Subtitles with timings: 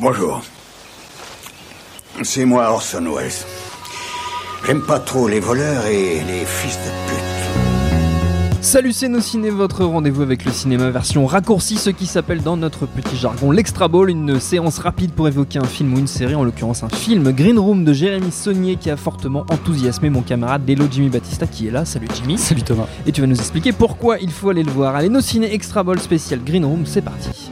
[0.00, 0.42] Bonjour.
[2.22, 3.32] C'est moi Orson Welles.
[4.64, 8.62] J'aime pas trop les voleurs et les fils de pute.
[8.62, 12.56] Salut c'est nos ciné, votre rendez-vous avec le cinéma version raccourcie, ce qui s'appelle dans
[12.56, 16.36] notre petit jargon l'extra ball, une séance rapide pour évoquer un film ou une série,
[16.36, 20.64] en l'occurrence un film Green Room de Jérémy Saunier qui a fortement enthousiasmé mon camarade
[20.64, 21.84] Delo Jimmy Batista qui est là.
[21.84, 22.38] Salut Jimmy.
[22.38, 22.86] Salut Thomas.
[23.04, 24.94] Et tu vas nous expliquer pourquoi il faut aller le voir.
[24.94, 27.50] Allez, nos ciné extra ball spécial Green Room, c'est parti.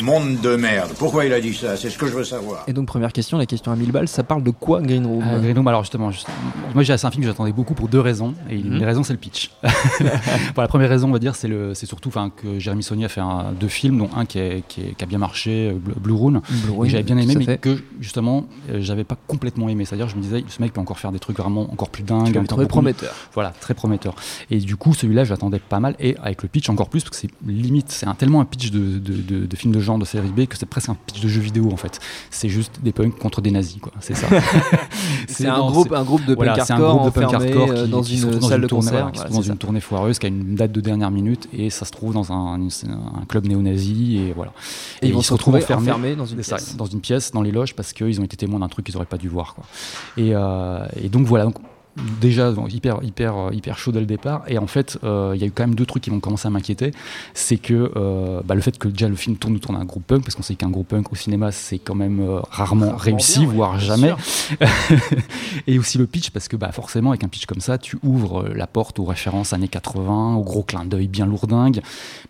[0.00, 0.92] Monde de merde.
[0.96, 1.76] Pourquoi il a dit ça?
[1.76, 2.62] C'est ce que je veux savoir.
[2.68, 5.24] Et donc première question, la question à 1000 balles, ça parle de quoi Green Room?
[5.26, 6.28] Euh, Green Room, alors justement, juste-
[6.72, 8.78] moi j'ai c'est un film que j'attendais beaucoup pour deux raisons, et une Mhm.
[8.78, 9.50] des raisons c'est le pitch.
[10.54, 13.08] Bon, la première raison, on va dire, c'est le- c'est surtout que Jérémy Saunier a
[13.08, 15.78] fait un- deux films, dont un qui, est- qui est- qui a bien marché, euh,
[16.00, 17.58] Blue Rune, Blue que j'avais bien aimé, mais fait.
[17.58, 19.84] que justement euh, j'avais pas complètement aimé.
[19.84, 22.32] C'est-à-dire, je me disais, ce mec peut encore faire des trucs vraiment encore plus dingues.
[22.38, 23.12] Beaucoup- prometteur.
[23.34, 24.14] Voilà, très prometteur.
[24.50, 27.16] Et du coup, celui-là, j'attendais pas mal, et avec le pitch encore plus, parce que
[27.16, 30.04] c'est limite, c'est un, tellement un pitch de, de, de- de film de genre, de
[30.04, 31.98] série B, que c'est presque un pitch de jeu vidéo en fait.
[32.30, 33.92] C'est juste des punks contre des nazis, quoi.
[34.00, 34.26] C'est ça.
[35.28, 37.88] C'est un groupe, un groupe de voilà, punk un hardcore groupe de punk hardcore qui,
[37.90, 39.00] dans qui une dans salle de tournée, concert.
[39.00, 41.70] voilà, qui se dans une tournée foireuse qui a une date de dernière minute et
[41.70, 44.52] ça se trouve dans un, une- un club néo-nazi et voilà.
[45.02, 46.76] Et ils se retrouver enfermés- enfermés dans une pièce.
[46.76, 49.06] dans une pièce, dans les loges parce qu'ils ont été témoins d'un truc qu'ils auraient
[49.06, 49.64] pas dû voir quoi.
[50.16, 51.44] Et, euh, et donc voilà.
[51.44, 51.54] Donc,
[52.20, 54.44] Déjà donc, hyper hyper hyper chaud dès le départ.
[54.48, 56.46] Et en fait euh, il y a eu quand même deux trucs qui vont commencer
[56.46, 56.92] à m'inquiéter.
[57.34, 60.22] C'est que euh, bah, le fait que déjà le film tourne autour d'un groupe punk
[60.22, 63.48] parce qu'on sait qu'un groupe punk au cinéma c'est quand même euh, rarement réussi bien,
[63.48, 64.12] voire jamais.
[65.66, 68.48] et aussi le pitch parce que bah, forcément avec un pitch comme ça tu ouvres
[68.54, 71.80] la porte aux références années 80 au gros clin d'œil bien lourdingue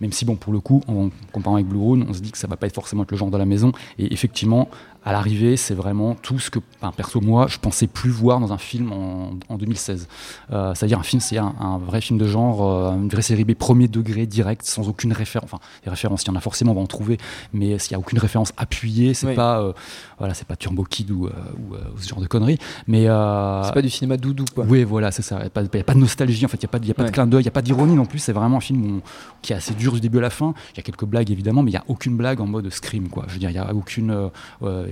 [0.00, 2.38] même si bon pour le coup en comparant avec Blue Rune on se dit que
[2.38, 3.72] ça va pas être forcément être le genre de la maison.
[3.98, 4.68] Et effectivement
[5.04, 8.52] à l'arrivée c'est vraiment tout ce que enfin, perso moi je pensais plus voir dans
[8.52, 10.08] un film en, en 2016
[10.50, 13.44] Euh, c'est-à-dire un film c'est un, un vrai film de genre euh, une vraie série
[13.44, 16.72] B premier degré direct sans aucune référence enfin les références il y en a forcément
[16.72, 17.18] on va en trouver
[17.52, 19.34] mais s'il y a aucune référence appuyée c'est Oui.
[19.34, 19.72] pas euh,
[20.18, 23.82] voilà c'est pas Turbo Kid ou, ou, ou ce genre de conneries mais C'est pas
[23.82, 24.64] du cinéma doudou quoi.
[24.68, 25.36] oui, voilà, c'est ça.
[25.36, 26.56] Il n'y a, pas- y a pas de nostalgie, en fait.
[26.56, 27.08] Il n'y a pas, de- y a pas Ouais.
[27.08, 28.18] de clin d'œil, il n'y a pas d'ironie non plus.
[28.18, 29.00] C'est vraiment un film où-
[29.42, 30.54] qui est assez dur du début à la fin.
[30.74, 33.08] Il y a quelques blagues, évidemment, mais il n'y a aucune blague en mode scream,
[33.08, 33.24] quoi.
[33.28, 34.10] Je veux dire, il n'y a aucune,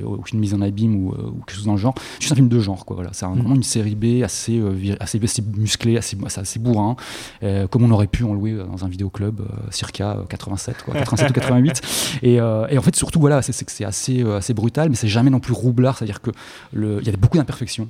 [0.04, 1.94] aucune mise en abîme ou, euh, ou quelque chose dans le genre.
[2.14, 2.96] C'est juste un film de genre, quoi.
[2.96, 3.10] Voilà.
[3.12, 3.38] C'est un- Mm.
[3.40, 6.96] vraiment une série B assez, euh, assez, assez musclée, assez, assez, bourrin,
[7.42, 10.82] euh, comme on aurait pu en louer euh, dans un vidéoclub euh, circa euh, 87,
[10.84, 10.94] quoi.
[10.94, 11.80] 87 ou 88.
[12.22, 14.96] Et, euh, et en fait, surtout, voilà, c'est que c'est assez, euh, assez brutal, mais
[14.96, 15.96] c'est jamais non plus roublard.
[15.98, 16.30] C'est-à-dire que
[16.72, 17.88] le- il y a beaucoup d'imperfections.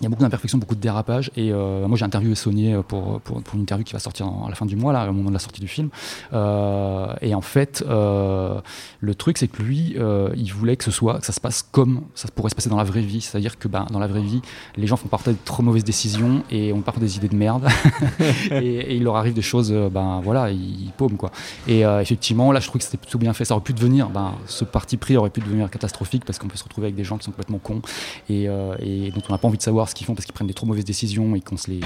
[0.00, 1.30] Il y a beaucoup d'imperfections, beaucoup de dérapages.
[1.36, 4.46] Et euh, moi, j'ai interviewé Saunier pour, pour, pour une interview qui va sortir en-
[4.46, 5.88] à la fin du mois, là, au moment de la sortie du film.
[6.32, 8.60] Euh, et en fait, euh,
[9.00, 11.62] le truc, c'est que lui, euh, il voulait que ce soit, que ça se passe
[11.70, 13.20] comme ça pourrait se passer dans la vraie vie.
[13.20, 14.42] C'est-à-dire que ben, dans la vraie vie,
[14.76, 17.68] les gens font parfois de trop mauvaises décisions et ont parfois des idées de merde.
[18.50, 21.30] et, et il leur arrive des choses, euh, ben voilà, ils, ils paument quoi.
[21.68, 23.44] Et euh, effectivement, là, je trouve que c'était plutôt bien fait.
[23.44, 26.56] Ça aurait pu devenir, ben, ce parti pris aurait pu devenir catastrophique parce qu'on peut
[26.56, 27.82] se retrouver avec des gens qui sont complètement cons
[28.28, 30.34] et, euh, et dont on n'a pas envie de savoir ce qu'ils font parce qu'ils
[30.34, 31.80] prennent des trop mauvaises décisions et qu'on se les.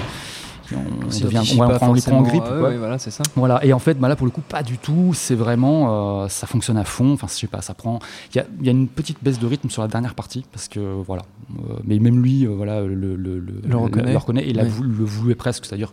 [0.71, 2.43] On, on devient, on, on les prend en grippe.
[2.43, 3.23] Ouais, voilà, ça.
[3.35, 5.13] Voilà, et en fait, bah là pour le coup, pas du tout.
[5.15, 7.13] C'est vraiment, euh, ça fonctionne à fond.
[7.13, 7.97] Enfin, je sais pas, ça prend.
[8.33, 10.45] Il y a, il y a une petite baisse de rythme sur la dernière partie
[10.51, 11.23] parce que voilà.
[11.57, 14.15] Euh, mais même lui, euh, voilà, le, le, le, Le reconnaît.
[14.15, 14.63] reconnaît et Ouais.
[14.67, 15.65] voulu- le voulait presque.
[15.65, 15.91] C'est-à-dire,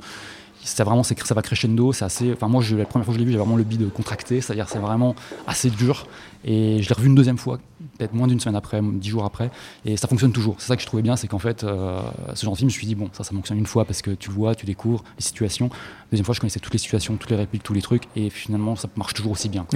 [0.66, 1.92] ça vraiment, c'est- ça va crescendo.
[1.92, 2.32] C'est assez.
[2.32, 4.40] Enfin, moi, je, la première fois que je l'ai vu, j'ai vraiment le bide contracté.
[4.40, 5.14] C'est-à-dire, c'est vraiment
[5.46, 6.06] assez dur.
[6.44, 7.58] Et je l'ai revu une deuxième fois,
[7.98, 9.50] peut-être moins d'une semaine après, dix jours après,
[9.84, 10.54] et ça fonctionne toujours.
[10.58, 12.00] C'est ça que je trouvais bien, c'est qu'en fait, euh,
[12.34, 14.00] ce genre de film, je me suis dit, bon, ça, ça fonctionne une fois parce
[14.00, 15.70] que tu le vois, tu découvres les situations.
[16.12, 18.76] Deuxième fois, je connaissais toutes les situations, toutes les répliques, tous les trucs, et finalement,
[18.76, 19.66] ça marche toujours aussi bien.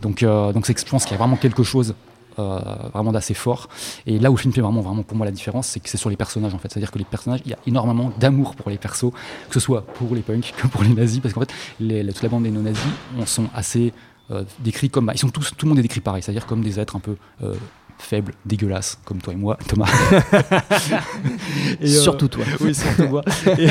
[0.00, 1.94] Donc, euh, donc c'est je pense qu'il y a vraiment quelque chose.
[2.38, 2.58] Euh,
[2.92, 3.68] vraiment d'assez fort
[4.06, 5.96] et là où le film fait vraiment vraiment pour moi la différence c'est que c'est
[5.96, 8.12] sur les personnages en fait c'est à dire que les personnages il y a énormément
[8.18, 9.12] d'amour pour les persos
[9.48, 12.22] que ce soit pour les punks que pour les nazis parce qu'en fait les, toute
[12.22, 12.82] la bande des non-nazis
[13.18, 13.92] on sont assez
[14.30, 16.34] euh, décrits comme bah, ils sont tous tout le monde est décrit pareil c'est à
[16.34, 17.54] dire comme des êtres un peu euh,
[17.98, 19.90] faibles dégueulasses comme toi et moi Thomas
[21.80, 22.44] Et, euh, Surtout toi.
[22.60, 23.22] oui, surtout moi.
[23.58, 23.68] Et,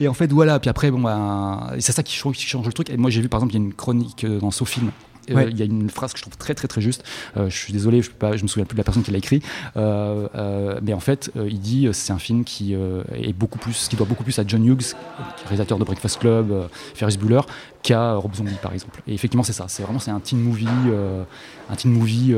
[0.04, 0.58] et en fait, voilà.
[0.58, 2.90] Puis après, bon, bah, c'est ça qui change, qui change le truc.
[2.90, 5.58] Et moi, j'ai vu, par exemple, il y a une chronique dans SoFilm Euh, il
[5.58, 7.04] y a une phrase que je trouve très très très juste.
[7.36, 9.42] je suis désolé, je, ne me souviens plus de la personne qui l'a écrit,
[9.76, 14.24] mais en fait, il dit c'est un film qui est beaucoup plus, qui doit beaucoup
[14.24, 14.94] plus à John Hughes,
[15.44, 17.42] réalisateur de Breakfast Club, Ferris Bueller,
[17.82, 19.02] qu'à Rob Zombie par exemple.
[19.06, 19.66] Et effectivement, c'est ça.
[19.68, 20.66] C'est vraiment c'est un teen movie,
[21.70, 22.34] un teen movie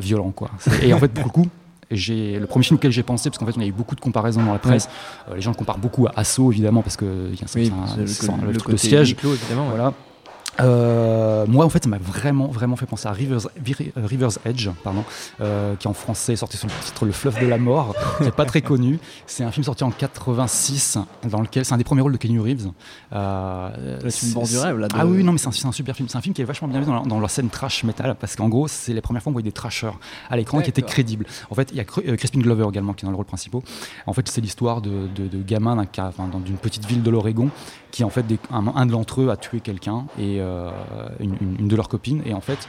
[0.00, 0.50] violent quoi.
[0.82, 1.46] Et en fait, pour le coup,
[1.90, 4.42] le premier film auquel j'ai pensé, parce qu'en fait on a eu beaucoup de comparaisons
[4.42, 4.88] dans la presse,
[5.28, 7.96] euh, les gens le comparent beaucoup à Asso évidemment, parce que y a oui, un,
[7.96, 9.16] le, le, siège.
[9.22, 9.92] voilà.
[10.60, 13.48] Euh, moi, en fait, ça m'a vraiment, vraiment fait penser à River's,
[13.96, 15.04] River's Edge, pardon,
[15.40, 18.24] euh, qui en français est sorti sous le titre Le fleuve de la mort, qui
[18.24, 18.98] n'est pas très connu.
[19.26, 20.98] C'est un film sorti en 86,
[21.28, 22.70] dans lequel c'est un des premiers rôles de Kenny Reeves.
[23.12, 24.88] Euh, c'est une du rêve là.
[24.94, 26.08] Ah oui, non, mais c'est un, super film.
[26.08, 28.36] C'est un film qui est vachement bien vu dans, dans, la scène trash metal, parce
[28.36, 29.90] qu'en gros, c'est les premières fois qu'on voyait des trashers
[30.28, 31.26] à l'écran qui étaient crédibles.
[31.50, 33.60] En fait, il y a euh, Crispin Glover également qui est dans le rôle principal.
[34.06, 35.76] En fait, c'est l'histoire de, de, de gamins
[36.44, 37.50] d'une petite ville de l'Oregon
[37.90, 40.70] qui en fait un, un d'entre eux a tué quelqu'un et euh,
[41.20, 42.68] une, de leurs copines et en fait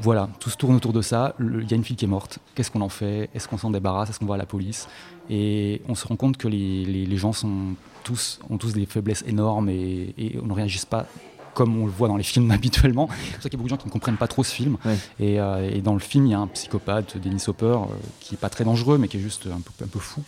[0.00, 1.34] voilà, tout se tourne autour de ça.
[1.38, 2.38] Il y a une fille qui est morte.
[2.54, 3.28] Qu'est-ce qu'on en fait?
[3.34, 4.08] Est-ce qu'on s'en débarrasse?
[4.08, 4.88] Est-ce qu'on va à la police?
[5.28, 9.68] Et on se rend compte que les, gens sont tous, ont tous des faiblesses énormes
[9.68, 11.06] et, et on ne réagisse pas
[11.54, 13.08] comme on le voit dans les films habituellement.
[13.10, 14.54] C'est pour ça qu'il y a beaucoup de gens qui ne comprennent pas trop ce
[14.54, 14.76] film.
[15.20, 17.86] Euh, et, dans le film, il y a un psychopathe, Dennis Hopper, euh,
[18.20, 20.22] qui est pas très dangereux, mais qui est juste un peu, un peu fou.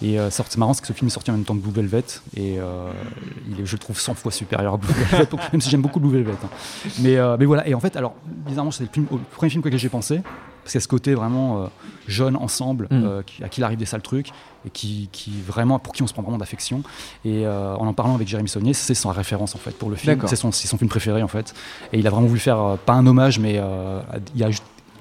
[0.00, 1.72] Et euh, c'est marrant, c'est que ce film est sorti en même temps que Blue
[1.72, 2.04] Velvet,
[2.36, 2.58] et
[3.48, 6.00] il est, je le trouve 100 fois supérieur à Blue Velvet, même si j'aime beaucoup
[6.00, 6.32] Blue Velvet.
[6.32, 6.48] Hein.
[7.00, 9.88] Mais, mais voilà, et en fait, alors, bizarrement, c'est le, le, premier film auquel j'ai
[9.88, 10.20] pensé,
[10.62, 11.70] parce qu'il y a ce côté vraiment
[12.06, 13.44] jeune ensemble, mm.
[13.44, 14.32] à qui il arrive des sales trucs,
[14.66, 16.82] et qui, qui, vraiment pour qui on se prend vraiment d'affection.
[17.24, 19.96] Et euh, en en parlant avec Jérémy Saunier, c'est son référence en fait pour le
[19.96, 20.22] film.
[20.26, 21.54] C'est son, son, film préféré en fait.
[21.92, 24.00] Et il a vraiment voulu faire euh, pas un hommage, mais euh,
[24.34, 24.48] il y a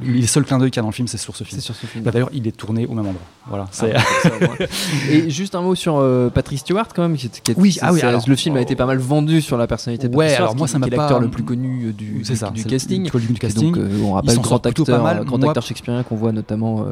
[0.01, 1.61] les seuls clins d'œil qu'il y a dans le film, c'est sur ce film.
[1.61, 2.03] Sur ce film.
[2.03, 3.21] Bah, d'ailleurs, il est tourné au même endroit.
[3.47, 3.67] Voilà.
[3.81, 3.85] Ah,
[5.09, 7.17] et juste un mot sur euh, Patrick Stewart quand même.
[7.17, 10.07] Qui, qui oui, ah oui le film a été pas mal vendu sur la personnalité
[10.07, 10.95] de ouais, Patrick alors moi ça m'a pas.
[10.95, 13.09] l'acteur le plus connu euh, du, du, ça, du casting.
[13.11, 13.73] Le, du casting.
[13.73, 15.25] Donc, euh, on rappelle grand acteur, mal.
[15.25, 16.85] grand acteur shakespearien qu'on voit notamment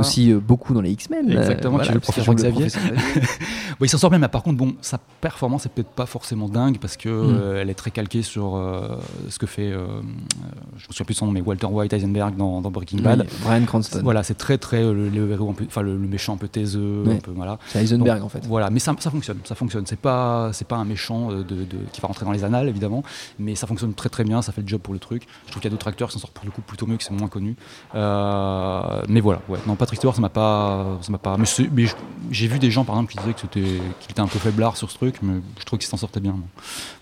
[0.00, 1.30] aussi beaucoup dans les X-Men.
[1.30, 1.78] Exactement.
[1.78, 2.66] Qui est le professeur Xavier.
[3.80, 6.78] il s'en sort bien, mais par contre, bon, sa performance est peut-être pas forcément dingue
[6.78, 7.56] parce que hmm.
[7.60, 8.60] elle est très calquée sur
[9.28, 12.98] ce que fait, je me souviens plus son nom, mais Walter White Eisenberg dans Breaking
[12.98, 13.26] Bad.
[13.42, 14.00] Brian Cranston.
[14.02, 17.04] Voilà, c'est très très euh, le, héros un peu, enfin le, méchant un peu taiseux,
[17.06, 17.58] un peu voilà.
[17.68, 18.44] C'est Heisenberg en fait.
[18.46, 19.86] Voilà, mais ça, ça fonctionne, ça fonctionne.
[19.86, 23.02] C'est pas c'est pas un méchant euh, de, qui va rentrer dans les annales évidemment,
[23.38, 25.26] mais ça fonctionne très très bien, ça fait le job pour le truc.
[25.46, 26.96] Je trouve qu'il y a d'autres acteurs qui s'en sortent pour le coup plutôt mieux,
[26.96, 27.56] qui sont moins connus.
[27.94, 29.58] Euh, mais voilà, ouais.
[29.66, 31.36] Non, Patrick Stewart, ça m'a pas, ça m'a pas.
[31.36, 31.86] Mais, mais
[32.30, 34.76] j'ai vu des gens par exemple qui disaient que c'était qu'il était un peu faiblard
[34.76, 36.36] sur ce truc, mais je trouve qu'il s'en sortait bien.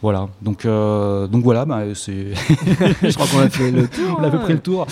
[0.02, 2.34] Voilà, donc donc voilà, bah, c'est.
[3.02, 4.16] je crois qu'on a fait le tour.
[4.18, 4.86] on avait pris le tour.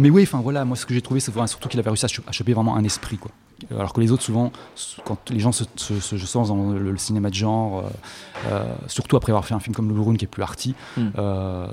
[0.00, 2.32] Mais oui, enfin voilà, moi ce que j'ai trouvé, c'est surtout qu'il avait réussi à,
[2.32, 3.18] choper vraiment un esprit.
[3.18, 3.30] Quoi.
[3.70, 4.52] Alors que les autres, souvent,
[5.04, 7.90] quand les gens se, se, dans le, cinéma de genre, euh,
[8.50, 11.08] euh, surtout après avoir fait un film comme Le Brune qui est plus arty, hmm.
[11.18, 11.66] euh,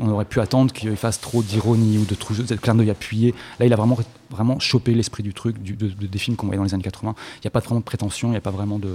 [0.00, 3.34] on aurait pu attendre qu'il fasse trop d'ironie ou de, de clin d'œil appuyé.
[3.58, 3.96] Là, il a vraiment
[4.32, 7.14] vraiment choper l'esprit du truc, du, de, des films qu'on voyait dans les années 80.
[7.36, 8.90] Il n'y a pas vraiment de prétention, il n'y a pas vraiment de.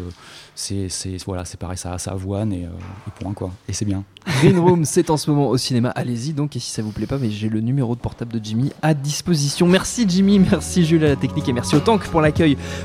[0.56, 0.90] C'est
[1.26, 3.52] voilà, c'est pareil, ça, ça avoine et, euh, et point quoi.
[3.70, 4.04] Et c'est bien.
[4.40, 5.90] Green Room, c'est en ce moment au cinéma.
[5.92, 8.44] Allez-y donc, et si ça vous plaît pas, mais j'ai le numéro de portable de
[8.44, 9.68] Jimmy à disposition.
[9.68, 12.22] Merci Jimmy, merci Jules à la technique et merci au Tank pour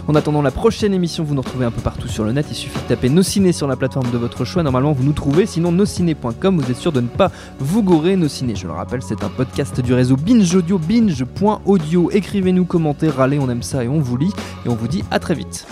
[0.09, 2.47] En attendant la prochaine émission, vous nous retrouvez un peu partout sur le net.
[2.51, 4.63] Il suffit de taper Nos Ciné sur la plateforme de votre choix.
[4.63, 5.47] Normalement, vous nous trouvez.
[5.47, 8.17] Sinon, nosciné.com, vous êtes sûr de ne pas vous gourer.
[8.17, 12.11] Nos Ciné, je le rappelle, c'est un podcast du réseau Binge Audio, binge.audio.
[12.11, 14.33] Écrivez-nous, commentez, râlez, on aime ça et on vous lit.
[14.65, 15.67] Et on vous dit à très vite.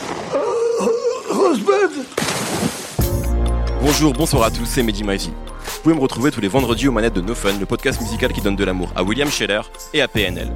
[3.82, 5.02] Bonjour, bonsoir à tous, c'est Mehdi.
[5.02, 8.30] Vous pouvez me retrouver tous les vendredis aux manettes de No Fun, le podcast musical
[8.30, 9.62] qui donne de l'amour à William Scheller
[9.94, 10.52] et à PNL.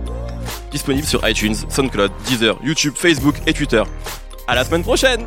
[0.70, 3.82] Disponible sur iTunes, SoundCloud, Deezer, YouTube, Facebook et Twitter.
[4.46, 5.26] À la semaine prochaine!